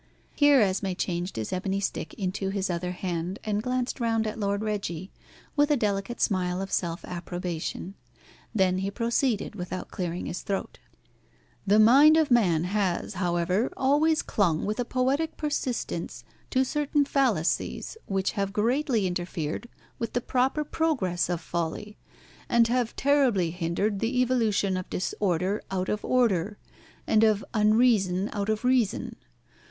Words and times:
Here 0.33 0.61
Esmé 0.61 0.97
changed 0.97 1.35
his 1.35 1.53
ebony 1.53 1.79
stick 1.79 2.15
into 2.15 2.49
his 2.49 2.71
other 2.71 2.89
hand, 2.91 3.37
and 3.43 3.61
glanced 3.61 3.99
round 3.99 4.25
at 4.25 4.39
Lord 4.39 4.63
Reggie, 4.63 5.11
with 5.55 5.69
a 5.69 5.77
delicate 5.77 6.19
smile 6.19 6.59
of 6.59 6.71
self 6.71 7.05
approbation. 7.05 7.93
Then 8.51 8.79
he 8.79 8.89
proceeded, 8.89 9.53
without 9.53 9.91
clearing 9.91 10.25
his 10.25 10.41
throat. 10.41 10.79
"The 11.67 11.77
mind 11.77 12.17
of 12.17 12.31
man 12.31 12.63
has, 12.63 13.13
however, 13.13 13.71
always 13.77 14.23
clung 14.23 14.65
with 14.65 14.79
a 14.79 14.85
poetic 14.85 15.37
persistence 15.37 16.23
to 16.49 16.63
certain 16.63 17.05
fallacies 17.05 17.95
which 18.07 18.31
have 18.31 18.51
greatly 18.53 19.05
interfered 19.05 19.69
with 19.99 20.13
the 20.13 20.19
proper 20.21 20.63
progress 20.63 21.29
of 21.29 21.41
folly, 21.41 21.99
and 22.49 22.67
have 22.69 22.95
terribly 22.95 23.51
hindered 23.51 23.99
the 23.99 24.19
evolution 24.19 24.77
of 24.77 24.89
disorder 24.89 25.61
out 25.69 25.89
of 25.89 26.03
order, 26.03 26.57
and 27.05 27.23
of 27.23 27.45
unreason 27.53 28.31
out 28.33 28.49
of 28.49 28.65
reason. 28.65 29.17